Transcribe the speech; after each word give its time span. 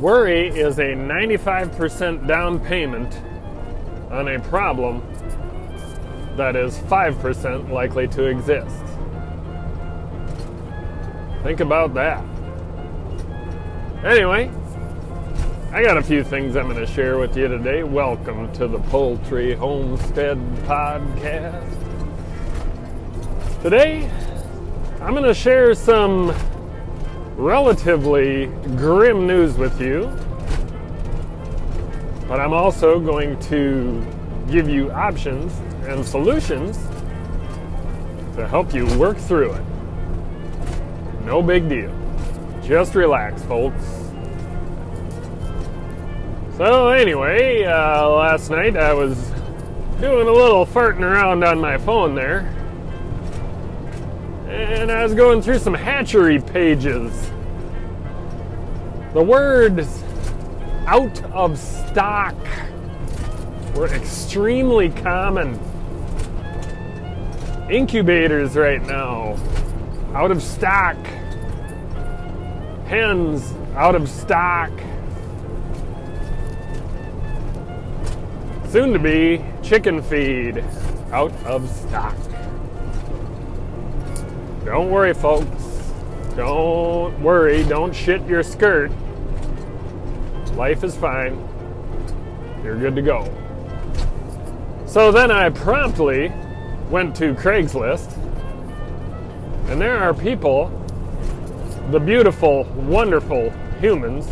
Worry 0.00 0.48
is 0.48 0.78
a 0.78 0.92
95% 0.92 2.26
down 2.26 2.60
payment 2.60 3.18
on 4.10 4.28
a 4.28 4.38
problem 4.38 5.02
that 6.36 6.54
is 6.54 6.76
5% 6.80 7.70
likely 7.70 8.06
to 8.08 8.24
exist. 8.24 8.76
Think 11.42 11.60
about 11.60 11.94
that. 11.94 12.22
Anyway, 14.04 14.50
I 15.72 15.82
got 15.82 15.96
a 15.96 16.02
few 16.02 16.22
things 16.22 16.56
I'm 16.56 16.68
going 16.68 16.76
to 16.76 16.86
share 16.86 17.16
with 17.16 17.34
you 17.34 17.48
today. 17.48 17.82
Welcome 17.82 18.52
to 18.52 18.68
the 18.68 18.80
Poultry 18.90 19.54
Homestead 19.54 20.36
Podcast. 20.66 21.72
Today, 23.62 24.10
I'm 25.00 25.12
going 25.12 25.24
to 25.24 25.32
share 25.32 25.74
some 25.74 26.34
relatively 27.36 28.46
grim 28.76 29.26
news 29.26 29.56
with 29.56 29.80
you, 29.80 30.10
but 32.26 32.40
I'm 32.40 32.52
also 32.52 32.98
going 32.98 33.38
to 33.40 34.04
give 34.50 34.68
you 34.68 34.90
options 34.90 35.52
and 35.86 36.04
solutions 36.04 36.78
to 38.36 38.48
help 38.48 38.74
you 38.74 38.86
work 38.98 39.18
through 39.18 39.52
it. 39.52 39.64
No 41.24 41.42
big 41.42 41.68
deal. 41.68 41.92
Just 42.62 42.94
relax, 42.94 43.42
folks. 43.44 43.84
So, 46.56 46.88
anyway, 46.88 47.64
uh, 47.64 48.08
last 48.08 48.50
night 48.50 48.76
I 48.76 48.94
was 48.94 49.16
doing 50.00 50.26
a 50.26 50.32
little 50.32 50.64
farting 50.64 51.00
around 51.00 51.44
on 51.44 51.60
my 51.60 51.76
phone 51.76 52.14
there. 52.14 52.52
And 54.46 54.92
I 54.92 55.02
was 55.02 55.12
going 55.14 55.42
through 55.42 55.58
some 55.58 55.74
hatchery 55.74 56.40
pages. 56.40 57.30
The 59.12 59.22
words 59.22 60.04
out 60.86 61.20
of 61.32 61.58
stock 61.58 62.36
were 63.74 63.88
extremely 63.88 64.90
common. 64.90 65.58
Incubators 67.68 68.54
right 68.54 68.80
now, 68.86 69.36
out 70.14 70.30
of 70.30 70.40
stock. 70.40 70.96
Hens, 72.86 73.52
out 73.74 73.96
of 73.96 74.08
stock. 74.08 74.70
Soon 78.68 78.92
to 78.92 79.00
be 79.00 79.44
chicken 79.64 80.00
feed, 80.00 80.62
out 81.10 81.32
of 81.44 81.68
stock. 81.68 82.14
Don't 84.66 84.90
worry, 84.90 85.14
folks. 85.14 85.46
Don't 86.34 87.22
worry. 87.22 87.62
Don't 87.62 87.94
shit 87.94 88.20
your 88.26 88.42
skirt. 88.42 88.90
Life 90.54 90.82
is 90.82 90.96
fine. 90.96 91.38
You're 92.64 92.76
good 92.76 92.96
to 92.96 93.02
go. 93.02 93.24
So 94.84 95.12
then 95.12 95.30
I 95.30 95.50
promptly 95.50 96.32
went 96.90 97.14
to 97.16 97.32
Craigslist, 97.34 98.16
and 99.68 99.80
there 99.80 99.98
are 99.98 100.12
people, 100.12 100.66
the 101.92 102.00
beautiful, 102.00 102.64
wonderful 102.74 103.50
humans 103.80 104.26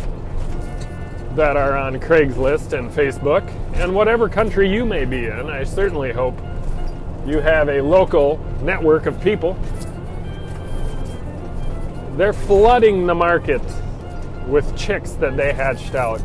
that 1.37 1.55
are 1.55 1.77
on 1.77 1.97
Craigslist 1.97 2.77
and 2.77 2.91
Facebook, 2.91 3.49
and 3.75 3.95
whatever 3.95 4.27
country 4.27 4.69
you 4.69 4.85
may 4.85 5.05
be 5.05 5.27
in, 5.27 5.49
I 5.49 5.63
certainly 5.63 6.11
hope 6.11 6.37
you 7.25 7.39
have 7.39 7.69
a 7.69 7.79
local 7.79 8.37
network 8.61 9.05
of 9.05 9.21
people. 9.21 9.57
They're 12.15 12.33
flooding 12.33 13.07
the 13.07 13.15
market 13.15 13.61
with 14.47 14.77
chicks 14.77 15.11
that 15.13 15.35
they 15.35 15.51
hatched 15.51 15.95
out. 15.95 16.21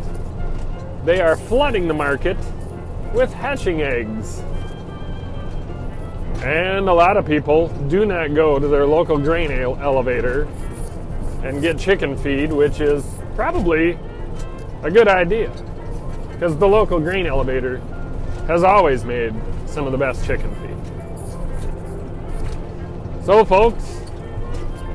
They 1.05 1.21
are 1.21 1.37
flooding 1.37 1.89
the 1.89 1.95
market 1.95 2.37
with 3.13 3.33
hatching 3.33 3.83
eggs. 3.83 4.41
And 6.45 6.89
a 6.89 6.93
lot 6.93 7.17
of 7.17 7.27
people 7.27 7.69
do 7.89 8.07
not 8.07 8.35
go 8.35 8.61
to 8.61 8.69
their 8.69 8.87
local 8.87 9.19
grain 9.19 9.51
elevator 9.51 10.47
and 11.43 11.61
get 11.61 11.77
chicken 11.77 12.17
feed, 12.17 12.53
which 12.53 12.81
is 12.81 13.05
probably 13.35 13.99
a 14.85 14.91
good 14.93 15.09
idea. 15.09 15.51
Because 16.33 16.57
the 16.57 16.69
local 16.69 17.01
grain 17.01 17.27
elevator 17.27 17.79
has 18.47 18.63
always 18.63 19.05
made 19.05 19.35
some 19.67 19.87
of 19.87 19.93
the 19.93 19.99
best 19.99 20.25
chicken 20.25 20.55
feed. 20.55 20.77
So, 23.27 23.45
folks, 23.45 24.01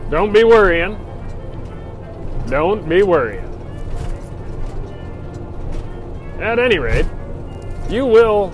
don't 0.10 0.32
be 0.32 0.44
worrying. 0.44 0.98
Don't 2.48 2.88
be 2.88 3.02
worrying. 3.02 3.44
At 6.40 6.60
any 6.60 6.78
rate, 6.78 7.08
you 7.90 8.06
will, 8.06 8.54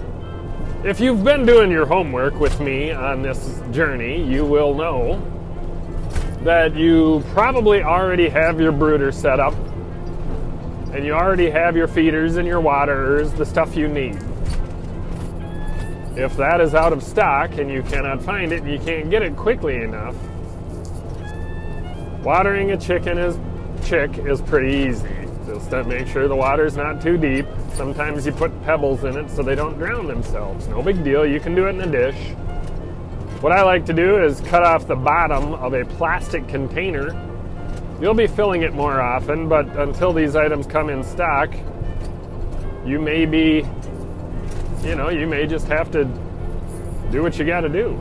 if 0.85 0.99
you've 0.99 1.23
been 1.23 1.45
doing 1.45 1.71
your 1.71 1.85
homework 1.85 2.39
with 2.39 2.59
me 2.59 2.91
on 2.91 3.21
this 3.21 3.61
journey, 3.71 4.23
you 4.23 4.45
will 4.45 4.73
know 4.73 5.21
that 6.43 6.75
you 6.75 7.23
probably 7.33 7.83
already 7.83 8.29
have 8.29 8.59
your 8.59 8.71
brooder 8.71 9.11
set 9.11 9.39
up 9.39 9.53
and 10.93 11.05
you 11.05 11.13
already 11.13 11.49
have 11.49 11.75
your 11.75 11.87
feeders 11.87 12.37
and 12.37 12.47
your 12.47 12.59
waterers, 12.59 13.31
the 13.33 13.45
stuff 13.45 13.75
you 13.75 13.87
need. 13.87 14.15
If 16.17 16.35
that 16.37 16.59
is 16.59 16.75
out 16.75 16.93
of 16.93 17.01
stock 17.01 17.57
and 17.57 17.71
you 17.71 17.81
cannot 17.83 18.21
find 18.21 18.51
it 18.51 18.63
and 18.63 18.71
you 18.71 18.79
can't 18.79 19.09
get 19.09 19.21
it 19.21 19.35
quickly 19.37 19.77
enough, 19.77 20.15
watering 22.23 22.71
a 22.71 22.77
chicken 22.77 23.17
is 23.17 23.37
chick 23.83 24.17
is 24.19 24.41
pretty 24.41 24.89
easy. 24.89 25.09
Just 25.45 25.71
make 25.87 26.07
sure 26.07 26.27
the 26.27 26.35
water's 26.35 26.77
not 26.77 27.01
too 27.01 27.17
deep. 27.17 27.45
Sometimes 27.73 28.25
you 28.25 28.31
put 28.31 28.51
pebbles 28.63 29.03
in 29.03 29.17
it 29.17 29.29
so 29.29 29.41
they 29.41 29.55
don't 29.55 29.77
drown 29.77 30.07
themselves. 30.07 30.67
No 30.67 30.81
big 30.81 31.03
deal, 31.03 31.25
you 31.25 31.39
can 31.39 31.55
do 31.55 31.65
it 31.65 31.71
in 31.71 31.81
a 31.81 31.87
dish. 31.87 32.35
What 33.41 33.51
I 33.51 33.63
like 33.63 33.85
to 33.87 33.93
do 33.93 34.23
is 34.23 34.39
cut 34.41 34.63
off 34.63 34.87
the 34.87 34.95
bottom 34.95 35.55
of 35.55 35.73
a 35.73 35.83
plastic 35.83 36.47
container. 36.47 37.09
You'll 37.99 38.13
be 38.13 38.27
filling 38.27 38.61
it 38.61 38.73
more 38.73 39.01
often, 39.01 39.49
but 39.49 39.67
until 39.77 40.13
these 40.13 40.35
items 40.35 40.67
come 40.67 40.89
in 40.89 41.03
stock, 41.03 41.51
you 42.85 42.99
may 42.99 43.25
be, 43.25 43.65
you 44.83 44.95
know, 44.95 45.09
you 45.09 45.27
may 45.27 45.47
just 45.47 45.67
have 45.67 45.91
to 45.91 46.05
do 47.11 47.23
what 47.23 47.37
you 47.37 47.45
got 47.45 47.61
to 47.61 47.69
do. 47.69 47.99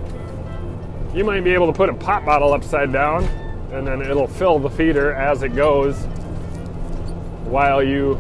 You 1.14 1.25
might 1.25 1.42
be 1.42 1.52
able 1.54 1.66
to 1.66 1.72
put 1.72 1.88
a 1.88 1.94
pop 1.94 2.25
bottle 2.25 2.52
upside 2.52 2.92
down 2.92 3.28
and 3.72 3.86
then 3.86 4.03
it'll 4.03 4.26
fill 4.26 4.58
the 4.58 4.70
feeder 4.70 5.12
as 5.14 5.42
it 5.42 5.54
goes 5.54 5.97
while 7.44 7.82
you 7.82 8.19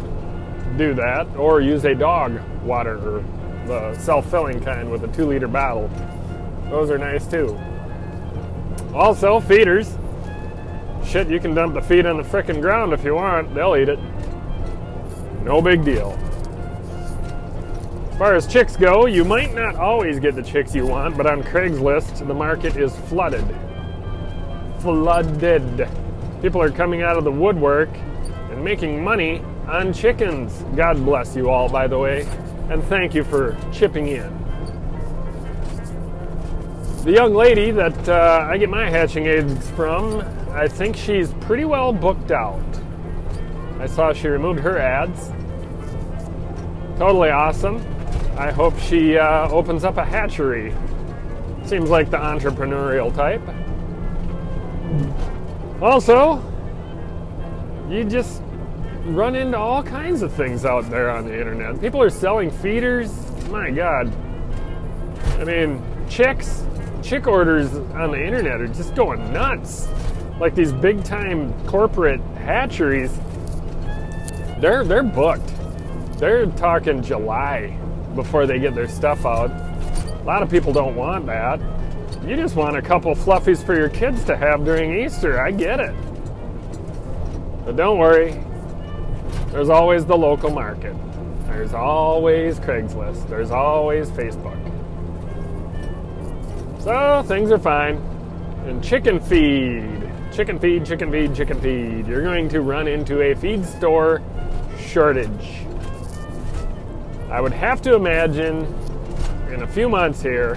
do 0.76 0.94
that, 0.94 1.26
or 1.36 1.60
use 1.60 1.84
a 1.84 1.94
dog 1.94 2.40
water, 2.62 3.22
the 3.66 3.94
self-filling 3.98 4.60
kind 4.62 4.90
with 4.90 5.04
a 5.04 5.08
two 5.08 5.26
liter 5.26 5.48
bottle. 5.48 5.90
Those 6.70 6.90
are 6.90 6.98
nice 6.98 7.26
too. 7.26 7.58
Also, 8.94 9.40
feeders. 9.40 9.96
Shit, 11.04 11.28
you 11.28 11.40
can 11.40 11.54
dump 11.54 11.74
the 11.74 11.80
feed 11.80 12.06
on 12.06 12.16
the 12.16 12.22
frickin' 12.22 12.60
ground 12.60 12.92
if 12.92 13.04
you 13.04 13.14
want. 13.14 13.54
They'll 13.54 13.76
eat 13.76 13.88
it. 13.88 13.98
No 15.42 15.60
big 15.62 15.84
deal. 15.84 16.10
As 18.10 18.18
far 18.18 18.34
as 18.34 18.46
chicks 18.46 18.76
go, 18.76 19.06
you 19.06 19.24
might 19.24 19.54
not 19.54 19.76
always 19.76 20.20
get 20.20 20.34
the 20.34 20.42
chicks 20.42 20.74
you 20.74 20.86
want, 20.86 21.16
but 21.16 21.26
on 21.26 21.42
Craigslist, 21.42 22.26
the 22.26 22.34
market 22.34 22.76
is 22.76 22.94
flooded. 23.08 23.44
Flooded. 24.82 25.88
People 26.40 26.62
are 26.62 26.70
coming 26.70 27.02
out 27.02 27.16
of 27.16 27.24
the 27.24 27.32
woodwork 27.32 27.90
and 28.50 28.64
making 28.64 29.04
money 29.04 29.42
on 29.68 29.92
chickens. 29.92 30.64
God 30.74 30.96
bless 31.04 31.36
you 31.36 31.50
all, 31.50 31.68
by 31.68 31.86
the 31.86 31.98
way, 31.98 32.26
and 32.70 32.82
thank 32.84 33.14
you 33.14 33.22
for 33.22 33.56
chipping 33.72 34.08
in. 34.08 34.40
The 37.04 37.12
young 37.12 37.34
lady 37.34 37.70
that 37.70 38.08
uh, 38.08 38.46
I 38.50 38.58
get 38.58 38.68
my 38.68 38.88
hatching 38.88 39.26
eggs 39.26 39.70
from, 39.70 40.20
I 40.50 40.66
think 40.68 40.96
she's 40.96 41.32
pretty 41.40 41.64
well 41.64 41.92
booked 41.92 42.30
out. 42.30 42.62
I 43.78 43.86
saw 43.86 44.12
she 44.12 44.28
removed 44.28 44.60
her 44.60 44.78
ads. 44.78 45.28
Totally 46.98 47.30
awesome. 47.30 47.76
I 48.36 48.50
hope 48.50 48.78
she 48.78 49.16
uh, 49.16 49.48
opens 49.50 49.84
up 49.84 49.96
a 49.96 50.04
hatchery. 50.04 50.74
Seems 51.64 51.88
like 51.88 52.10
the 52.10 52.18
entrepreneurial 52.18 53.14
type. 53.14 53.42
Also, 55.82 56.42
you 57.88 58.04
just 58.04 58.42
run 59.04 59.34
into 59.34 59.56
all 59.56 59.82
kinds 59.82 60.22
of 60.22 60.32
things 60.32 60.64
out 60.64 60.88
there 60.90 61.10
on 61.10 61.24
the 61.24 61.32
internet. 61.38 61.80
People 61.80 62.02
are 62.02 62.10
selling 62.10 62.50
feeders. 62.50 63.10
My 63.48 63.70
God. 63.70 64.12
I 65.38 65.44
mean, 65.44 65.82
chicks, 66.08 66.64
chick 67.02 67.26
orders 67.26 67.74
on 67.74 68.10
the 68.10 68.22
internet 68.22 68.60
are 68.60 68.68
just 68.68 68.94
going 68.94 69.32
nuts. 69.32 69.88
Like 70.38 70.54
these 70.54 70.72
big 70.72 71.02
time 71.04 71.52
corporate 71.66 72.20
hatcheries, 72.36 73.18
they're 74.58 74.84
they're 74.84 75.02
booked. 75.02 75.52
They're 76.18 76.46
talking 76.46 77.02
July 77.02 77.76
before 78.14 78.46
they 78.46 78.58
get 78.58 78.74
their 78.74 78.88
stuff 78.88 79.24
out. 79.24 79.50
A 79.50 80.22
lot 80.24 80.42
of 80.42 80.50
people 80.50 80.72
don't 80.72 80.96
want 80.96 81.26
that. 81.26 81.60
You 82.26 82.36
just 82.36 82.54
want 82.54 82.76
a 82.76 82.82
couple 82.82 83.14
fluffies 83.14 83.64
for 83.64 83.74
your 83.74 83.88
kids 83.88 84.24
to 84.24 84.36
have 84.36 84.64
during 84.64 84.92
Easter. 85.00 85.40
I 85.40 85.50
get 85.50 85.80
it. 85.80 85.94
But 87.64 87.76
don't 87.76 87.98
worry, 87.98 88.38
There's 89.50 89.68
always 89.68 90.04
the 90.04 90.16
local 90.16 90.50
market. 90.50 90.94
There's 91.46 91.74
always 91.74 92.60
Craigslist. 92.60 93.28
There's 93.28 93.50
always 93.50 94.08
Facebook. 94.10 94.56
So 96.80 97.24
things 97.26 97.50
are 97.50 97.58
fine. 97.58 97.96
And 98.66 98.82
chicken 98.82 99.18
feed. 99.18 100.08
Chicken 100.32 100.60
feed, 100.60 100.86
chicken 100.86 101.10
feed, 101.10 101.34
chicken 101.34 101.60
feed. 101.60 102.06
You're 102.06 102.22
going 102.22 102.48
to 102.50 102.60
run 102.60 102.86
into 102.86 103.22
a 103.22 103.34
feed 103.34 103.64
store 103.64 104.22
shortage. 104.78 105.64
I 107.28 107.40
would 107.40 107.52
have 107.52 107.82
to 107.82 107.96
imagine 107.96 108.64
in 109.52 109.62
a 109.62 109.66
few 109.66 109.88
months 109.88 110.22
here, 110.22 110.56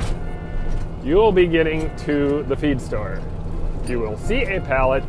you 1.04 1.16
will 1.16 1.34
be 1.34 1.48
getting 1.48 1.94
to 1.98 2.44
the 2.44 2.56
feed 2.56 2.80
store. 2.80 3.22
You 3.88 4.00
will 4.00 4.18
see 4.18 4.44
a 4.44 4.62
pallet 4.62 5.04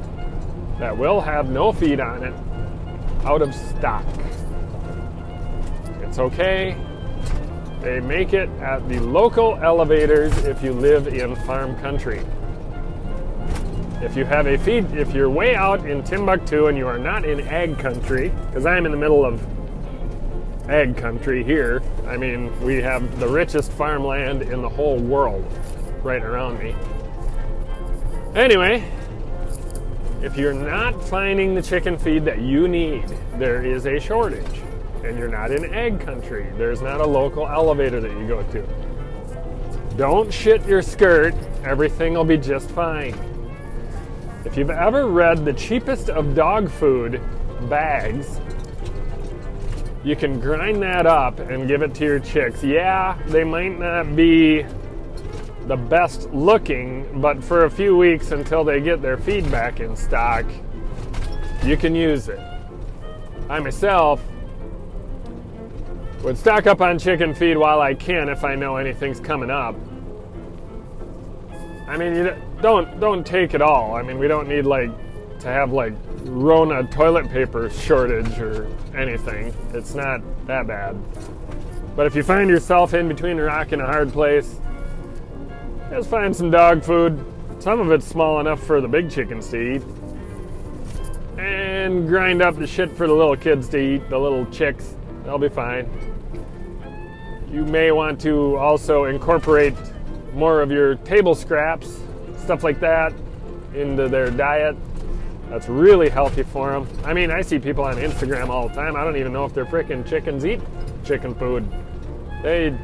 that 0.79 0.97
will 0.97 1.21
have 1.21 1.49
no 1.49 1.73
feed 1.73 2.01
on 2.01 2.25
it 2.25 2.35
out 3.25 3.43
of 3.43 3.55
stock. 3.55 4.05
It's 6.03 6.19
okay. 6.19 6.77
They 7.81 8.01
make 8.01 8.33
it 8.33 8.49
at 8.61 8.89
the 8.89 8.99
local 8.99 9.57
elevators 9.57 10.37
if 10.39 10.63
you 10.63 10.73
live 10.73 11.07
in 11.07 11.37
farm 11.37 11.77
country. 11.77 12.21
If 14.03 14.17
you 14.17 14.25
have 14.25 14.47
a 14.47 14.59
feed, 14.59 14.91
if 14.93 15.15
you're 15.15 15.31
way 15.31 15.55
out 15.55 15.87
in 15.87 16.03
Timbuktu 16.03 16.67
and 16.67 16.77
you 16.77 16.89
are 16.89 16.99
not 16.99 17.25
in 17.25 17.41
ag 17.41 17.79
country, 17.79 18.31
because 18.47 18.67
I'm 18.67 18.85
in 18.85 18.93
the 18.93 18.99
middle 18.99 19.25
of 19.25 19.41
ag 20.69 20.97
country 20.97 21.45
here, 21.45 21.83
I 22.07 22.17
mean, 22.17 22.59
we 22.63 22.77
have 22.83 23.21
the 23.21 23.29
richest 23.29 23.71
farmland 23.73 24.43
in 24.43 24.61
the 24.61 24.69
whole 24.69 24.99
world 24.99 25.45
right 26.05 26.23
around 26.23 26.59
me. 26.59 26.77
Anyway, 28.35 28.85
if 30.23 30.37
you're 30.37 30.53
not 30.53 31.03
finding 31.09 31.55
the 31.55 31.63
chicken 31.63 31.99
feed 31.99 32.25
that 32.27 32.41
you 32.41 32.69
need, 32.69 33.09
there 33.39 33.65
is 33.65 33.87
a 33.87 33.99
shortage. 33.99 34.61
And 35.03 35.19
you're 35.19 35.29
not 35.29 35.51
in 35.51 35.73
egg 35.75 36.01
country, 36.01 36.51
there's 36.57 36.83
not 36.83 37.01
a 37.01 37.07
local 37.07 37.49
elevator 37.49 38.01
that 38.01 38.11
you 38.13 38.29
go 38.29 38.43
to. 38.53 39.97
Don't 39.97 40.33
shit 40.33 40.65
your 40.67 40.83
skirt, 40.83 41.35
everything 41.63 42.15
will 42.15 42.25
be 42.25 42.37
just 42.37 42.71
fine. 42.71 43.15
If 44.45 44.57
you've 44.57 44.71
ever 44.71 45.07
read 45.07 45.45
the 45.45 45.53
cheapest 45.53 46.11
of 46.11 46.35
dog 46.35 46.71
food 46.71 47.21
bags, 47.69 48.41
you 50.05 50.17
can 50.17 50.39
grind 50.39 50.83
that 50.83 51.07
up 51.07 51.39
and 51.39 51.67
give 51.67 51.83
it 51.83 51.95
to 51.95 52.05
your 52.05 52.19
chicks. 52.19 52.63
Yeah, 52.63 53.19
they 53.29 53.45
might 53.45 53.79
not 53.79 54.15
be 54.15 54.67
the 55.67 55.77
best 55.77 56.31
looking, 56.31 57.21
but 57.21 57.43
for 57.43 57.65
a 57.65 57.71
few 57.71 57.97
weeks 57.97 58.33
until 58.33 58.65
they 58.65 58.81
get 58.81 59.01
their 59.01 59.17
feedback 59.17 59.81
in 59.81 59.97
stock, 59.97 60.45
you 61.65 61.77
can 61.77 61.95
use 61.95 62.29
it. 62.29 62.41
I 63.49 63.59
myself 63.61 64.23
would 66.23 66.39
stock 66.39 66.67
up 66.67 66.81
on 66.81 66.99
chicken 66.99 67.35
feed 67.35 67.57
while 67.57 67.81
I 67.81 67.95
can 67.95 68.29
if 68.29 68.45
I 68.45 68.55
know 68.55 68.77
anything's 68.77 69.21
coming 69.21 69.51
up. 69.51 69.77
I 71.87 71.97
mean, 71.97 72.15
you 72.15 72.35
don't 72.63 72.99
don't 72.99 73.27
take 73.27 73.55
it 73.55 73.61
all. 73.61 73.95
I 73.95 74.03
mean, 74.03 74.19
we 74.19 74.27
don't 74.29 74.49
need 74.49 74.65
like 74.65 74.91
to 75.41 75.49
have 75.49 75.73
like 75.73 75.93
Rona 76.25 76.85
toilet 76.85 77.31
paper 77.31 77.69
shortage 77.69 78.39
or 78.39 78.67
anything. 78.97 79.55
It's 79.73 79.95
not 79.95 80.23
that 80.47 80.67
bad. 80.67 80.97
But 81.95 82.07
if 82.07 82.17
you 82.17 82.23
find 82.23 82.49
yourself 82.49 82.95
in 82.95 83.07
between 83.07 83.39
a 83.39 83.45
rock 83.45 83.73
and 83.73 83.83
a 83.83 83.87
hard 83.87 84.13
place, 84.13 84.59
just 85.95 86.11
find 86.11 86.35
some 86.35 86.51
dog 86.51 86.83
food. 86.83 87.25
Some 87.61 87.79
of 87.79 87.93
it's 87.93 88.05
small 88.05 88.41
enough 88.41 88.61
for 88.61 88.81
the 88.81 88.89
big 88.89 89.09
chickens 89.09 89.49
to 89.51 89.77
eat. 89.77 89.83
And 91.39 92.09
grind 92.09 92.43
up 92.43 92.57
the 92.57 92.67
shit 92.67 92.91
for 92.97 93.07
the 93.07 93.13
little 93.13 93.37
kids 93.37 93.69
to 93.69 93.79
eat, 93.79 94.09
the 94.11 94.19
little 94.19 94.45
chicks. 94.47 94.97
They'll 95.23 95.39
be 95.39 95.49
fine. 95.49 95.89
You 97.49 97.65
may 97.65 97.93
want 97.93 98.21
to 98.23 98.57
also 98.57 99.05
incorporate 99.05 99.75
more 100.33 100.63
of 100.63 100.73
your 100.73 100.97
table 100.97 101.37
scraps, 101.37 102.01
stuff 102.39 102.65
like 102.65 102.81
that, 102.81 103.13
into 103.73 104.09
their 104.09 104.31
diet. 104.31 104.77
That's 105.49 105.69
really 105.69 106.09
healthy 106.09 106.43
for 106.43 106.73
them. 106.73 106.89
I 107.05 107.15
mean, 107.15 107.31
I 107.31 107.41
see 107.41 107.61
people 107.61 107.85
on 107.85 107.99
Instagram 107.99 108.49
all 108.49 108.67
the 108.67 108.75
time. 108.75 108.97
I 108.97 109.05
don't 109.05 109.17
even 109.17 109.33
know 109.33 109.45
if 109.45 109.55
their 109.55 109.67
freaking 109.67 110.05
chickens 110.05 110.45
eat 110.45 110.61
chicken 111.05 111.37
food. 111.37 111.65
They 112.43 112.77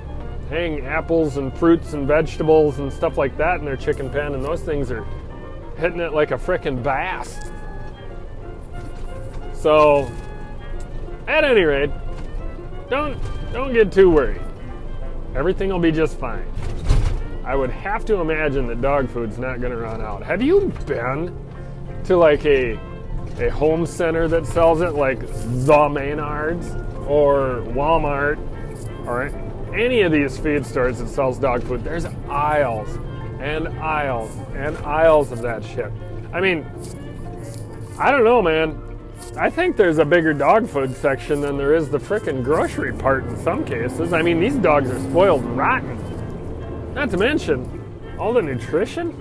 hang 0.51 0.85
apples 0.85 1.37
and 1.37 1.57
fruits 1.57 1.93
and 1.93 2.07
vegetables 2.07 2.81
and 2.81 2.93
stuff 2.93 3.17
like 3.17 3.37
that 3.39 3.61
in 3.61 3.65
their 3.65 3.77
chicken 3.77 4.11
pen, 4.11 4.35
and 4.35 4.45
those 4.45 4.61
things 4.61 4.91
are 4.91 5.07
hitting 5.79 6.01
it 6.01 6.13
like 6.13 6.33
a 6.33 6.37
freaking 6.37 6.83
bass. 6.83 7.39
So, 9.55 10.11
at 11.29 11.45
any 11.45 11.63
rate, 11.63 11.91
don't 12.91 13.17
don't 13.53 13.73
get 13.73 13.93
too 13.93 14.11
worried. 14.11 14.43
Everything 15.35 15.71
will 15.71 15.79
be 15.79 15.93
just 15.93 16.19
fine. 16.19 16.45
I 17.45 17.55
would 17.55 17.71
have 17.71 18.05
to 18.07 18.17
imagine 18.17 18.67
that 18.67 18.81
dog 18.81 19.09
food's 19.09 19.39
not 19.39 19.61
going 19.61 19.73
to 19.73 19.79
run 19.79 20.03
out. 20.03 20.23
Have 20.23 20.43
you 20.43 20.73
been 20.87 21.35
to 22.05 22.17
like 22.17 22.45
a 22.45 22.79
a 23.39 23.49
home 23.49 23.87
center 23.87 24.29
that 24.29 24.45
sells 24.45 24.81
it, 24.81 24.95
like 24.95 25.21
the 25.21 25.89
Menards 25.89 26.75
or 27.09 27.63
Walmart 27.69 28.39
or 29.07 29.29
any 29.75 30.03
of 30.03 30.13
these 30.13 30.39
feed 30.39 30.67
stores 30.67 30.99
that 30.99 31.09
sells 31.09 31.39
dog 31.39 31.63
food? 31.63 31.85
There's 31.85 32.07
aisles 32.29 32.89
and 33.41 33.69
aisles 33.81 34.31
and 34.55 34.77
aisles 34.79 35.33
of 35.33 35.43
that 35.43 35.65
shit. 35.65 35.91
I 36.33 36.41
mean, 36.41 36.67
I 37.99 38.11
don't 38.11 38.25
know, 38.25 38.43
man. 38.43 38.81
I 39.37 39.49
think 39.51 39.77
there's 39.77 39.99
a 39.99 40.05
bigger 40.05 40.33
dog 40.35 40.69
food 40.69 40.95
section 40.97 41.41
than 41.41 41.57
there 41.57 41.75
is 41.75 41.89
the 41.89 41.99
frickin' 41.99 42.43
grocery 42.43 42.93
part 42.93 43.25
in 43.25 43.37
some 43.39 43.65
cases. 43.65 44.13
I 44.13 44.23
mean, 44.23 44.41
these 44.41 44.57
dogs 44.57 44.91
are 44.91 44.99
spoiled 44.99 45.45
rotten. 45.45 46.95
Not 46.95 47.11
to 47.11 47.17
mention 47.17 48.17
all 48.19 48.33
the 48.33 48.43
nutrition. 48.43 49.13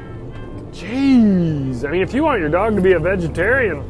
Jeez. 0.72 1.88
I 1.88 1.92
mean, 1.92 2.02
if 2.02 2.13
you 2.13 2.24
want 2.24 2.40
your 2.40 2.50
dog 2.50 2.75
to 2.75 2.81
be 2.81 2.94
a 2.94 3.00
vegetarian, 3.00 3.84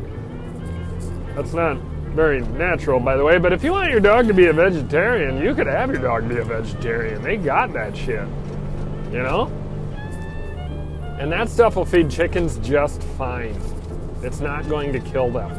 that's 1.35 1.53
not 1.53 1.77
very 2.19 2.41
natural, 2.41 2.99
by 2.99 3.15
the 3.15 3.23
way, 3.23 3.37
but 3.37 3.53
if 3.53 3.63
you 3.63 3.71
want 3.71 3.89
your 3.89 4.01
dog 4.01 4.27
to 4.27 4.33
be 4.33 4.47
a 4.47 4.53
vegetarian, 4.53 5.41
you 5.41 5.55
could 5.55 5.67
have 5.67 5.89
your 5.89 6.01
dog 6.01 6.27
be 6.27 6.35
a 6.35 6.43
vegetarian. 6.43 7.21
They 7.23 7.37
got 7.37 7.71
that 7.71 7.95
shit. 7.95 8.27
You 9.09 9.23
know? 9.23 9.45
And 11.17 11.31
that 11.31 11.47
stuff 11.47 11.77
will 11.77 11.85
feed 11.85 12.11
chickens 12.11 12.57
just 12.57 13.01
fine. 13.17 13.57
It's 14.21 14.41
not 14.41 14.67
going 14.67 14.91
to 14.91 14.99
kill 14.99 15.31
them. 15.31 15.49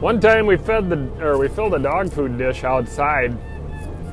One 0.00 0.20
time 0.20 0.46
we 0.46 0.56
fed 0.56 0.90
the 0.90 1.24
or 1.24 1.38
we 1.38 1.46
filled 1.46 1.74
a 1.74 1.78
dog 1.78 2.12
food 2.12 2.36
dish 2.36 2.64
outside, 2.64 3.38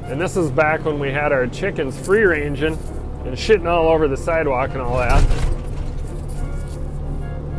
and 0.04 0.22
this 0.22 0.38
is 0.38 0.52
back 0.52 0.86
when 0.86 1.00
we 1.00 1.12
had 1.12 1.32
our 1.32 1.48
chickens 1.48 2.00
free 2.00 2.26
ranging 2.26 2.78
and 3.26 3.36
shitting 3.36 3.68
all 3.68 3.88
over 3.88 4.08
the 4.08 4.18
sidewalk 4.18 4.70
and 4.74 4.82
all 4.82 5.00
that. 5.00 5.41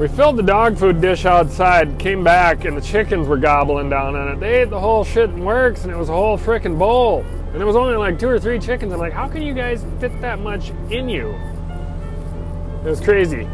We 0.03 0.09
filled 0.09 0.37
the 0.37 0.43
dog 0.43 0.77
food 0.77 1.01
dish 1.01 1.27
outside, 1.27 1.97
came 1.97 2.25
back, 2.25 2.65
and 2.65 2.77
the 2.77 2.81
chickens 2.81 3.29
were 3.29 3.37
gobbling 3.37 3.89
down 3.89 4.17
on 4.17 4.33
it. 4.33 4.41
They 4.41 4.63
ate 4.63 4.69
the 4.69 4.81
whole 4.81 5.05
shit 5.05 5.31
and 5.31 5.47
works, 5.47 5.85
and 5.85 5.93
it 5.93 5.97
was 5.97 6.09
a 6.09 6.13
whole 6.13 6.37
freaking 6.37 6.77
bowl. 6.77 7.25
And 7.53 7.63
it 7.63 7.65
was 7.65 7.77
only 7.77 7.95
like 7.95 8.19
two 8.19 8.29
or 8.29 8.41
three 8.41 8.59
chickens. 8.59 8.93
I'm 8.93 8.99
like, 8.99 9.13
how 9.13 9.29
can 9.29 9.43
you 9.43 9.55
guys 9.55 9.87
fit 10.01 10.21
that 10.21 10.41
much 10.41 10.71
in 10.91 11.09
you? 11.09 11.29
It 12.85 12.89
was 12.89 13.01
crazy. 13.01 13.47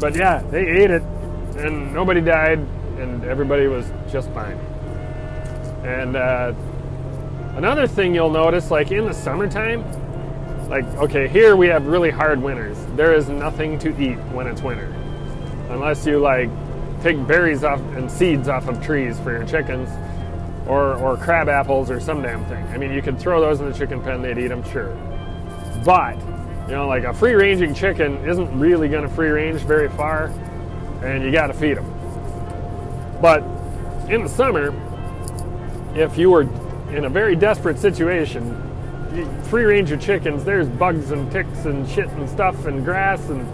But 0.00 0.16
yeah, 0.16 0.40
they 0.50 0.66
ate 0.66 0.90
it, 0.90 1.02
and 1.58 1.92
nobody 1.92 2.22
died 2.22 2.60
and 2.98 3.22
everybody 3.24 3.66
was 3.66 3.84
just 4.10 4.30
fine. 4.30 4.56
And 5.84 6.16
uh, 6.16 6.54
another 7.54 7.86
thing 7.86 8.14
you'll 8.14 8.30
notice, 8.30 8.70
like 8.70 8.92
in 8.92 9.04
the 9.04 9.12
summertime, 9.12 9.84
like 10.68 10.84
okay, 10.96 11.28
here 11.28 11.56
we 11.56 11.66
have 11.68 11.86
really 11.86 12.10
hard 12.10 12.42
winters. 12.42 12.78
There 12.96 13.12
is 13.12 13.28
nothing 13.28 13.78
to 13.80 13.88
eat 14.00 14.18
when 14.32 14.46
it's 14.46 14.62
winter, 14.62 14.90
unless 15.68 16.06
you 16.06 16.18
like 16.18 16.50
take 17.02 17.24
berries 17.26 17.64
off 17.64 17.80
and 17.96 18.10
seeds 18.10 18.48
off 18.48 18.68
of 18.68 18.82
trees 18.84 19.18
for 19.20 19.32
your 19.32 19.44
chickens, 19.44 19.88
or 20.66 20.94
or 20.94 21.16
crab 21.16 21.48
apples 21.48 21.90
or 21.90 22.00
some 22.00 22.22
damn 22.22 22.44
thing. 22.46 22.64
I 22.68 22.78
mean, 22.78 22.92
you 22.92 23.02
could 23.02 23.18
throw 23.18 23.40
those 23.40 23.60
in 23.60 23.70
the 23.70 23.76
chicken 23.76 24.02
pen; 24.02 24.22
they'd 24.22 24.38
eat 24.38 24.48
them, 24.48 24.62
sure. 24.64 24.94
But 25.84 26.18
you 26.68 26.74
know, 26.74 26.86
like 26.86 27.04
a 27.04 27.14
free 27.14 27.34
ranging 27.34 27.74
chicken 27.74 28.16
isn't 28.28 28.58
really 28.58 28.88
going 28.88 29.02
to 29.02 29.08
free 29.08 29.30
range 29.30 29.60
very 29.62 29.88
far, 29.88 30.26
and 31.02 31.24
you 31.24 31.32
got 31.32 31.46
to 31.46 31.54
feed 31.54 31.76
them. 31.76 31.94
But 33.22 33.42
in 34.10 34.22
the 34.22 34.28
summer, 34.28 34.74
if 35.94 36.18
you 36.18 36.30
were 36.30 36.42
in 36.92 37.04
a 37.04 37.08
very 37.08 37.36
desperate 37.36 37.78
situation, 37.78 38.64
free 39.44 39.64
range 39.64 39.90
of 39.92 40.00
chickens, 40.00 40.44
there's 40.44 40.68
bugs 40.68 41.10
and 41.10 41.30
ticks 41.32 41.64
and 41.64 41.88
shit 41.88 42.08
and 42.10 42.28
stuff 42.28 42.66
and 42.66 42.84
grass 42.84 43.28
and 43.28 43.46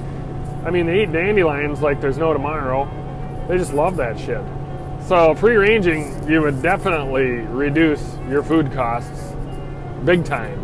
I 0.65 0.71
mean 0.71 0.87
they 0.87 1.03
eat 1.03 1.13
dandelions 1.13 1.83
like 1.83 2.01
there's 2.01 2.19
no 2.19 2.33
tomorrow. 2.33 2.89
They 3.49 3.59
just 3.59 3.75
love 3.75 3.97
that 3.97 4.19
shit. 4.19 4.43
So 5.07 5.35
free 5.35 5.57
ranging, 5.57 6.29
you 6.29 6.41
would 6.41 6.63
definitely 6.63 7.43
reduce 7.43 8.17
your 8.29 8.43
food 8.43 8.73
costs 8.73 9.35
big 10.05 10.25
time. 10.25 10.61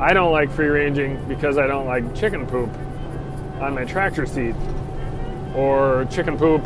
I 0.00 0.14
don't 0.14 0.32
like 0.32 0.50
free 0.50 0.68
ranging 0.68 1.22
because 1.28 1.58
I 1.58 1.66
don't 1.66 1.86
like 1.86 2.14
chicken 2.14 2.46
poop 2.46 2.70
on 3.60 3.74
my 3.74 3.84
tractor 3.84 4.24
seat 4.24 4.54
or 5.54 6.06
chicken 6.10 6.38
poop 6.38 6.64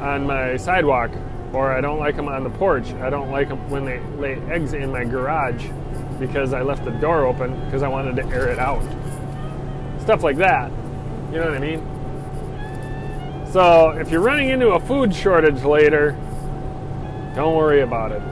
on 0.00 0.26
my 0.26 0.56
sidewalk 0.56 1.10
or 1.52 1.72
I 1.72 1.80
don't 1.80 1.98
like 1.98 2.16
them 2.16 2.28
on 2.28 2.42
the 2.42 2.50
porch. 2.50 2.92
I 2.94 3.10
don't 3.10 3.30
like 3.30 3.48
them 3.48 3.70
when 3.70 3.84
they 3.84 4.00
lay 4.18 4.34
eggs 4.50 4.72
in 4.72 4.90
my 4.90 5.04
garage 5.04 5.68
because 6.18 6.52
I 6.52 6.62
left 6.62 6.84
the 6.84 6.90
door 6.90 7.26
open 7.26 7.54
because 7.66 7.82
I 7.82 7.88
wanted 7.88 8.16
to 8.16 8.24
air 8.26 8.48
it 8.48 8.58
out. 8.58 8.82
Stuff 10.00 10.22
like 10.22 10.38
that. 10.38 10.70
You 11.36 11.42
know 11.42 11.50
what 11.50 11.58
I 11.58 13.42
mean? 13.42 13.52
So 13.52 13.90
if 13.90 14.10
you're 14.10 14.22
running 14.22 14.48
into 14.48 14.70
a 14.70 14.80
food 14.80 15.14
shortage 15.14 15.62
later, 15.64 16.12
don't 17.34 17.54
worry 17.54 17.82
about 17.82 18.10
it. 18.10 18.22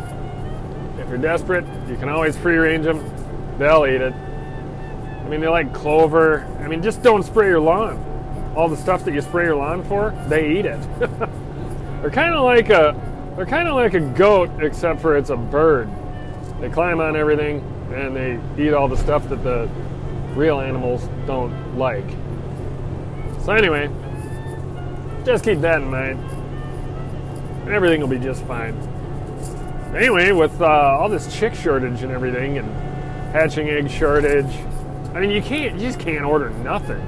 If 0.98 1.10
you're 1.10 1.18
desperate, 1.18 1.66
you 1.86 1.98
can 1.98 2.08
always 2.08 2.34
free 2.34 2.56
range 2.56 2.86
them. 2.86 3.04
They'll 3.58 3.84
eat 3.84 4.00
it. 4.00 4.14
I 4.14 5.28
mean, 5.28 5.42
they 5.42 5.48
like 5.48 5.74
clover. 5.74 6.46
I 6.60 6.66
mean, 6.66 6.82
just 6.82 7.02
don't 7.02 7.22
spray 7.22 7.48
your 7.48 7.60
lawn. 7.60 8.52
All 8.56 8.70
the 8.70 8.76
stuff 8.78 9.04
that 9.04 9.12
you 9.12 9.20
spray 9.20 9.44
your 9.44 9.56
lawn 9.56 9.84
for, 9.84 10.12
they 10.28 10.52
eat 10.56 10.64
it. 10.64 10.80
they're 12.00 12.10
kind 12.10 12.34
of 12.34 12.42
like 12.42 12.70
a 12.70 12.98
they're 13.36 13.44
kind 13.44 13.68
of 13.68 13.74
like 13.74 13.92
a 13.92 14.00
goat, 14.00 14.48
except 14.62 15.02
for 15.02 15.18
it's 15.18 15.28
a 15.28 15.36
bird. 15.36 15.90
They 16.58 16.70
climb 16.70 17.00
on 17.00 17.16
everything 17.16 17.60
and 17.92 18.16
they 18.16 18.40
eat 18.64 18.72
all 18.72 18.88
the 18.88 18.96
stuff 18.96 19.28
that 19.28 19.44
the 19.44 19.68
real 20.34 20.58
animals 20.58 21.06
don't 21.26 21.76
like. 21.76 22.06
So 23.44 23.52
anyway, 23.52 23.90
just 25.24 25.44
keep 25.44 25.60
that 25.60 25.82
in 25.82 25.90
mind. 25.90 26.18
And 27.64 27.74
everything 27.74 28.00
will 28.00 28.08
be 28.08 28.18
just 28.18 28.42
fine. 28.44 28.74
Anyway, 29.94 30.32
with 30.32 30.60
uh, 30.62 30.66
all 30.66 31.10
this 31.10 31.34
chick 31.38 31.54
shortage 31.54 32.02
and 32.02 32.10
everything, 32.10 32.58
and 32.58 32.66
hatching 33.32 33.68
egg 33.68 33.90
shortage, 33.90 34.50
I 35.14 35.20
mean, 35.20 35.30
you 35.30 35.42
can't, 35.42 35.74
you 35.74 35.86
just 35.86 36.00
can't 36.00 36.24
order 36.24 36.50
nothing. 36.50 37.06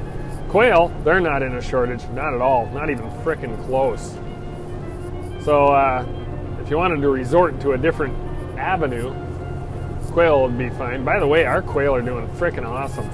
Quail, 0.51 0.89
they're 1.05 1.21
not 1.21 1.43
in 1.43 1.55
a 1.55 1.63
shortage, 1.63 2.07
not 2.11 2.35
at 2.35 2.41
all, 2.43 2.67
not 2.71 2.91
even 2.91 3.11
frickin' 3.23 3.57
close. 3.67 4.15
So, 5.43 5.69
uh, 5.69 6.07
if 6.63 6.71
you 6.71 6.77
wanted 6.77 7.01
to 7.01 7.09
resort 7.09 7.61
to 7.63 7.73
a 7.73 7.79
different 7.79 8.15
avenue, 8.59 9.15
quail 10.13 10.43
would 10.43 10.59
be 10.59 10.69
fine. 10.71 11.05
By 11.05 11.19
the 11.19 11.27
way, 11.27 11.45
our 11.45 11.63
quail 11.63 11.95
are 11.95 12.03
doing 12.03 12.29
frickin' 12.31 12.67
awesome. 12.67 13.09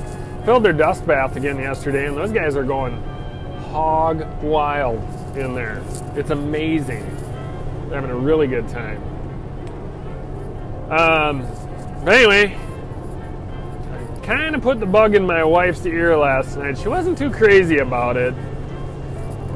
Filled 0.44 0.64
their 0.64 0.72
dust 0.72 1.06
bath 1.06 1.36
again 1.36 1.56
yesterday, 1.58 2.06
and 2.06 2.16
those 2.16 2.32
guys 2.32 2.56
are 2.56 2.64
going 2.64 3.02
hog 3.72 4.42
wild 4.42 5.02
in 5.34 5.54
there. 5.54 5.82
It's 6.14 6.30
amazing. 6.30 7.04
They're 7.88 8.00
having 8.00 8.10
a 8.10 8.16
really 8.16 8.46
good 8.46 8.68
time. 8.68 9.02
Um, 10.90 11.46
but 12.04 12.12
anyway, 12.12 12.54
I 13.90 14.26
kind 14.26 14.54
of 14.54 14.60
put 14.60 14.78
the 14.78 14.84
bug 14.84 15.14
in 15.14 15.26
my 15.26 15.42
wife's 15.42 15.86
ear 15.86 16.14
last 16.18 16.58
night. 16.58 16.76
She 16.76 16.88
wasn't 16.88 17.16
too 17.16 17.30
crazy 17.30 17.78
about 17.78 18.18
it, 18.18 18.34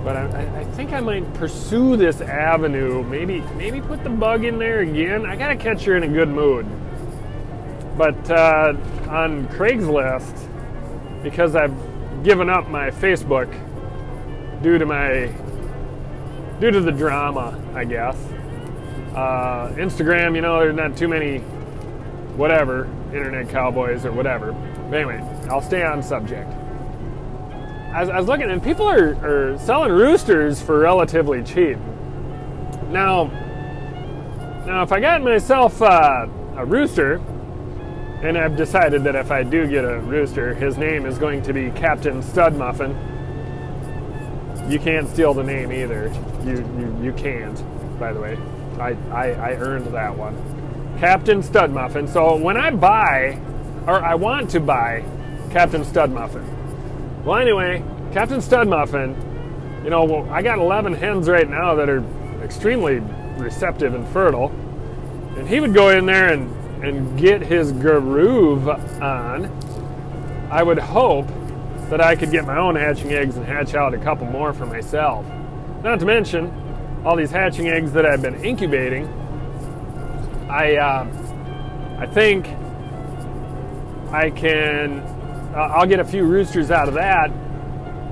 but 0.03 0.17
I, 0.17 0.61
I 0.61 0.65
think 0.77 0.95
I 0.95 1.01
might 1.01 1.35
pursue 1.35 1.99
this 1.99 2.23
avenue. 2.23 3.03
Maybe, 3.03 3.41
maybe 3.59 3.83
put 3.83 4.03
the 4.03 4.09
bug 4.09 4.47
in 4.47 4.59
there 4.59 4.81
again. 4.81 5.27
I 5.27 5.37
gotta 5.37 5.57
catch 5.57 5.85
her 5.85 5.95
in 5.95 6.05
a 6.05 6.09
good 6.09 6.31
mood. 6.31 6.67
But 7.99 8.31
uh, 8.31 8.75
on 9.11 9.47
Craigslist, 9.49 10.49
because 11.23 11.55
I've 11.55 11.75
given 12.25 12.49
up 12.49 12.69
my 12.69 12.91
Facebook 12.91 13.53
due 14.63 14.79
to 14.79 14.87
my 14.87 15.33
due 16.61 16.71
to 16.71 16.81
the 16.81 16.93
drama, 16.93 17.59
I 17.75 17.85
guess. 17.85 18.17
Uh, 19.15 19.73
Instagram, 19.77 20.35
you 20.35 20.43
know, 20.43 20.61
there's 20.61 20.75
not 20.75 20.97
too 20.97 21.09
many 21.09 21.39
whatever 22.37 22.85
internet 23.13 23.49
cowboys 23.49 24.05
or 24.05 24.13
whatever. 24.13 24.53
But 24.91 24.97
anyway, 24.97 25.19
I'll 25.51 25.63
stay 25.63 25.83
on 25.83 26.03
subject. 26.03 26.51
I 27.93 28.01
was, 28.01 28.09
I 28.11 28.19
was 28.19 28.27
looking, 28.27 28.51
and 28.51 28.63
people 28.63 28.89
are, 28.89 29.15
are 29.25 29.59
selling 29.59 29.93
roosters 29.93 30.61
for 30.61 30.79
relatively 30.81 31.43
cheap. 31.43 31.79
Now, 32.91 33.25
now 34.67 34.83
if 34.83 34.93
I 34.93 35.01
got 35.01 35.23
myself 35.23 35.81
uh, 35.81 36.27
a 36.57 36.65
rooster, 36.65 37.15
and 38.23 38.37
I've 38.37 38.57
decided 38.57 39.05
that 39.05 39.15
if 39.15 39.31
I 39.31 39.43
do 39.43 39.67
get 39.67 39.85
a 39.85 39.99
rooster, 40.01 40.55
his 40.55 40.77
name 40.77 41.07
is 41.07 41.19
going 41.19 41.43
to 41.43 41.53
be 41.53 41.71
Captain 41.71 42.23
Stud 42.23 42.55
Muffin 42.57 42.95
you 44.69 44.79
can't 44.79 45.09
steal 45.09 45.35
the 45.35 45.45
name 45.45 45.73
either. 45.73 46.13
You 46.45 46.59
you, 46.79 47.05
you 47.07 47.13
can't, 47.13 47.63
by 47.99 48.13
the 48.13 48.21
way. 48.21 48.39
I, 48.79 48.91
I, 49.11 49.31
I 49.31 49.51
earned 49.55 49.87
that 49.95 50.17
one. 50.17 50.37
Captain 50.99 51.43
Stud 51.43 51.71
Muffin. 51.71 52.09
So 52.09 52.37
when 52.37 52.57
I 52.57 52.71
buy, 52.71 53.39
or 53.87 54.03
I 54.05 54.15
want 54.15 54.51
to 54.51 54.61
buy 54.61 55.05
Captain 55.51 55.85
Stud 55.85 56.11
Muffin. 56.11 56.45
Well, 57.25 57.39
anyway, 57.39 57.83
Captain 58.13 58.41
Stud 58.41 58.69
Muffin, 58.69 59.15
you 59.85 59.91
know, 59.91 60.29
I 60.31 60.43
got 60.43 60.59
11 60.59 60.95
hens 60.95 61.29
right 61.29 61.49
now 61.49 61.75
that 61.77 61.89
are 61.89 62.05
extremely 62.43 62.99
receptive 63.37 63.95
and 63.95 64.07
fertile. 64.09 64.51
And 65.37 65.49
he 65.49 65.61
would 65.61 65.75
go 65.75 65.91
in 65.91 66.07
there 66.07 66.33
and, 66.33 66.51
and 66.85 67.19
get 67.19 67.43
his 67.43 67.73
groove 67.73 68.69
on. 68.69 69.47
I 70.51 70.63
would 70.63 70.79
hope 70.79 71.29
that 71.91 72.01
I 72.01 72.17
could 72.17 72.31
get 72.31 72.45
my 72.45 72.59
own 72.59 72.75
hatching 72.75 73.13
eggs 73.13 73.37
and 73.37 73.47
hatch 73.47 73.75
out 73.75 73.95
a 73.95 73.99
couple 73.99 74.27
more 74.27 74.53
for 74.53 74.67
myself. 74.67 75.25
Not 75.83 76.01
to 76.01 76.07
mention 76.07 77.03
all 77.05 77.17
these 77.17 77.31
hatching 77.31 77.69
eggs 77.69 77.93
that 77.93 78.05
I've 78.05 78.23
been 78.23 78.45
incubating. 78.45 79.07
I 80.51 80.77
uh, 80.77 81.07
I 81.99 82.07
think 82.07 82.47
I 84.13 84.31
can 84.31 85.01
uh, 85.55 85.73
I'll 85.75 85.87
get 85.87 86.01
a 86.01 86.05
few 86.05 86.25
roosters 86.25 86.71
out 86.71 86.89
of 86.89 86.95
that, 86.95 87.31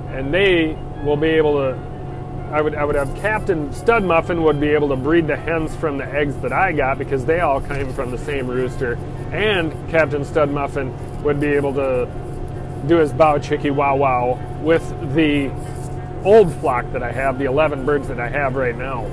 and 0.09 0.33
they 0.33 0.77
will 1.03 1.17
be 1.17 1.27
able 1.27 1.53
to. 1.55 1.95
I 2.51 2.61
would 2.61 2.75
I 2.75 2.85
would 2.85 2.95
have 2.95 3.13
Captain 3.17 3.73
Stud 3.73 4.03
Muffin 4.03 4.43
would 4.43 4.59
be 4.59 4.69
able 4.69 4.89
to 4.89 4.95
breed 4.95 5.27
the 5.27 5.35
hens 5.35 5.75
from 5.75 5.97
the 5.97 6.05
eggs 6.05 6.35
that 6.37 6.53
I 6.53 6.71
got 6.71 6.97
because 6.97 7.25
they 7.25 7.41
all 7.41 7.59
came 7.59 7.91
from 7.93 8.11
the 8.11 8.17
same 8.17 8.47
rooster, 8.47 8.93
and 9.31 9.71
Captain 9.89 10.23
Stud 10.23 10.49
Muffin 10.49 10.93
would 11.23 11.39
be 11.39 11.47
able 11.47 11.73
to 11.73 12.07
do 12.87 12.97
his 12.97 13.11
bow 13.13 13.37
chicky 13.37 13.71
wow 13.71 13.95
wow 13.95 14.39
with 14.61 14.87
the 15.13 15.51
old 16.25 16.53
flock 16.55 16.91
that 16.91 17.03
I 17.03 17.11
have, 17.11 17.37
the 17.37 17.45
11 17.45 17.85
birds 17.85 18.07
that 18.07 18.19
I 18.19 18.27
have 18.27 18.55
right 18.55 18.75
now. 18.75 19.05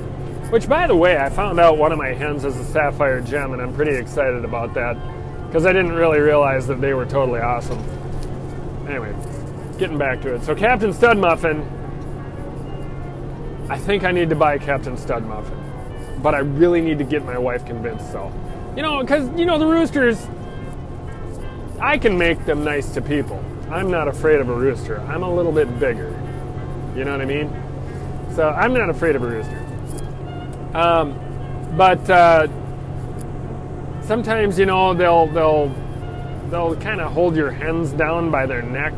Which, 0.49 0.67
by 0.67 0.87
the 0.87 0.95
way, 0.95 1.17
I 1.17 1.29
found 1.29 1.59
out 1.59 1.77
one 1.77 1.91
of 1.91 1.97
my 1.97 2.09
hens 2.09 2.45
is 2.45 2.57
a 2.57 2.65
sapphire 2.65 3.21
gem, 3.21 3.53
and 3.53 3.61
I'm 3.61 3.73
pretty 3.73 3.95
excited 3.95 4.43
about 4.43 4.73
that 4.73 4.97
because 5.47 5.65
I 5.65 5.73
didn't 5.73 5.93
really 5.93 6.19
realize 6.19 6.67
that 6.67 6.81
they 6.81 6.93
were 6.93 7.05
totally 7.05 7.39
awesome. 7.39 7.79
Anyway, 8.87 9.15
getting 9.77 9.97
back 9.97 10.21
to 10.21 10.35
it. 10.35 10.43
So, 10.43 10.53
Captain 10.53 10.93
Stud 10.93 11.17
Muffin, 11.17 11.61
I 13.69 13.77
think 13.77 14.03
I 14.03 14.11
need 14.11 14.29
to 14.29 14.35
buy 14.35 14.57
Captain 14.57 14.97
Stud 14.97 15.25
Muffin, 15.25 15.57
but 16.21 16.35
I 16.35 16.39
really 16.39 16.81
need 16.81 16.99
to 16.99 17.05
get 17.05 17.25
my 17.25 17.37
wife 17.37 17.65
convinced. 17.65 18.11
So, 18.11 18.31
you 18.75 18.81
know, 18.81 19.01
because 19.01 19.29
you 19.37 19.45
know 19.45 19.57
the 19.57 19.67
roosters, 19.67 20.27
I 21.79 21.97
can 21.97 22.17
make 22.17 22.45
them 22.45 22.63
nice 22.63 22.93
to 22.93 23.01
people. 23.01 23.43
I'm 23.73 23.89
not 23.89 24.07
afraid 24.07 24.39
of 24.39 24.49
a 24.49 24.53
rooster. 24.53 24.99
I'm 25.01 25.23
a 25.23 25.33
little 25.33 25.51
bit 25.51 25.79
bigger. 25.79 26.09
You 26.95 27.05
know 27.05 27.11
what 27.11 27.21
I 27.21 27.25
mean? 27.25 27.49
So 28.35 28.47
I'm 28.49 28.71
not 28.71 28.91
afraid 28.91 29.15
of 29.15 29.23
a 29.23 29.27
rooster. 29.27 29.59
Um, 30.75 31.73
but 31.75 32.07
uh, 32.07 32.47
sometimes 34.03 34.59
you 34.59 34.67
know 34.67 34.93
they'll 34.93 35.25
they'll 35.25 35.69
they'll 36.51 36.75
kind 36.75 37.01
of 37.01 37.11
hold 37.13 37.35
your 37.35 37.49
hens 37.49 37.91
down 37.93 38.29
by 38.29 38.45
their 38.45 38.61
neck 38.61 38.93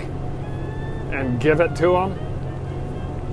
and 1.14 1.40
give 1.40 1.62
it 1.62 1.74
to 1.78 1.94
them, 1.94 2.12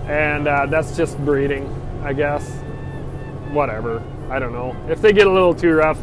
and 0.09 0.47
uh, 0.47 0.67
that's 0.67 0.97
just 0.97 1.19
breeding, 1.25 1.67
I 2.05 2.13
guess. 2.13 2.49
Whatever. 3.51 4.01
I 4.31 4.39
don't 4.39 4.53
know. 4.53 4.77
If 4.89 5.03
they 5.03 5.13
get 5.13 5.27
a 5.27 5.33
little 5.33 5.55
too 5.55 5.73
rough, 5.73 5.99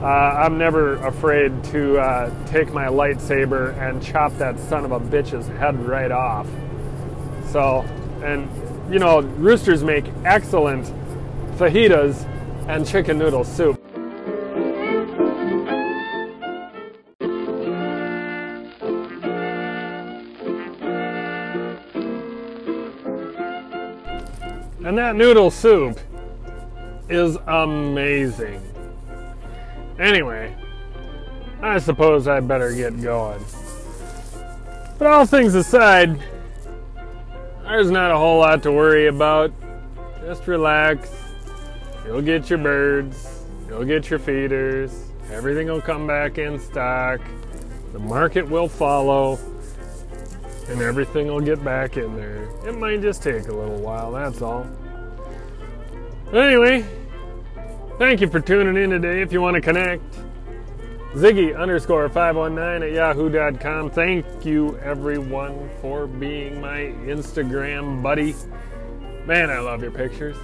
uh, 0.00 0.04
I'm 0.04 0.56
never 0.56 0.96
afraid 1.06 1.62
to 1.64 1.98
uh, 1.98 2.46
take 2.46 2.72
my 2.72 2.86
lightsaber 2.86 3.76
and 3.78 4.02
chop 4.02 4.36
that 4.38 4.58
son 4.58 4.86
of 4.86 4.92
a 4.92 5.00
bitch's 5.00 5.46
head 5.46 5.78
right 5.86 6.10
off. 6.10 6.48
So, 7.50 7.80
and 8.22 8.48
you 8.90 8.98
know, 8.98 9.20
roosters 9.20 9.84
make 9.84 10.06
excellent 10.24 10.86
fajitas 11.58 12.24
and 12.66 12.86
chicken 12.86 13.18
noodle 13.18 13.44
soup. 13.44 13.78
And 24.82 24.96
that 24.96 25.14
noodle 25.14 25.50
soup 25.50 26.00
is 27.10 27.36
amazing. 27.46 28.69
Anyway, 30.00 30.56
I 31.60 31.78
suppose 31.78 32.26
I 32.26 32.40
better 32.40 32.72
get 32.74 33.00
going. 33.02 33.44
But 34.98 35.08
all 35.08 35.26
things 35.26 35.54
aside, 35.54 36.18
there's 37.64 37.90
not 37.90 38.10
a 38.10 38.16
whole 38.16 38.38
lot 38.38 38.62
to 38.62 38.72
worry 38.72 39.08
about. 39.08 39.52
Just 40.22 40.46
relax. 40.46 41.10
You'll 42.06 42.22
get 42.22 42.48
your 42.48 42.58
birds, 42.58 43.44
you'll 43.68 43.84
get 43.84 44.08
your 44.08 44.18
feeders, 44.18 45.04
everything 45.30 45.68
will 45.68 45.82
come 45.82 46.06
back 46.06 46.38
in 46.38 46.58
stock, 46.58 47.20
the 47.92 47.98
market 47.98 48.48
will 48.48 48.68
follow, 48.68 49.38
and 50.68 50.80
everything 50.80 51.26
will 51.26 51.42
get 51.42 51.62
back 51.62 51.98
in 51.98 52.16
there. 52.16 52.48
It 52.66 52.76
might 52.78 53.02
just 53.02 53.22
take 53.22 53.48
a 53.48 53.52
little 53.52 53.78
while, 53.78 54.12
that's 54.12 54.40
all. 54.40 54.66
Anyway, 56.32 56.86
Thank 58.00 58.22
you 58.22 58.30
for 58.30 58.40
tuning 58.40 58.82
in 58.82 58.88
today. 58.88 59.20
If 59.20 59.30
you 59.30 59.42
want 59.42 59.56
to 59.56 59.60
connect, 59.60 60.02
Ziggy 61.12 61.54
underscore 61.54 62.08
519 62.08 62.88
at 62.88 62.94
yahoo.com. 62.94 63.90
Thank 63.90 64.24
you, 64.42 64.78
everyone, 64.78 65.68
for 65.82 66.06
being 66.06 66.62
my 66.62 66.94
Instagram 67.04 68.02
buddy. 68.02 68.34
Man, 69.26 69.50
I 69.50 69.58
love 69.58 69.82
your 69.82 69.90
pictures. 69.90 70.34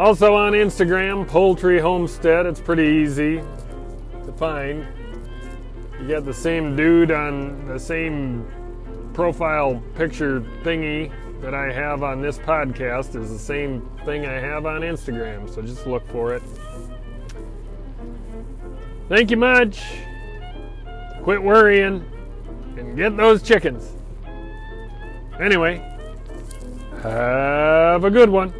Also 0.00 0.34
on 0.34 0.54
Instagram, 0.54 1.24
Poultry 1.28 1.78
Homestead. 1.78 2.46
It's 2.46 2.60
pretty 2.60 3.00
easy 3.00 3.44
to 4.26 4.32
find. 4.32 4.84
You 6.00 6.08
got 6.08 6.24
the 6.24 6.34
same 6.34 6.74
dude 6.74 7.12
on 7.12 7.68
the 7.68 7.78
same 7.78 8.44
profile 9.14 9.80
picture 9.94 10.40
thingy 10.64 11.12
that 11.40 11.54
I 11.54 11.72
have 11.72 12.02
on 12.02 12.20
this 12.20 12.38
podcast 12.38 13.16
is 13.16 13.30
the 13.30 13.38
same 13.38 13.80
thing 14.04 14.26
I 14.26 14.34
have 14.34 14.66
on 14.66 14.82
Instagram, 14.82 15.52
so 15.52 15.62
just 15.62 15.86
look 15.86 16.06
for 16.08 16.34
it. 16.34 16.42
Thank 19.08 19.30
you 19.30 19.36
much. 19.36 19.82
Quit 21.22 21.42
worrying 21.42 22.04
and 22.76 22.96
get 22.96 23.16
those 23.16 23.42
chickens. 23.42 23.90
Anyway, 25.40 25.78
have 27.02 28.04
a 28.04 28.10
good 28.10 28.28
one. 28.28 28.54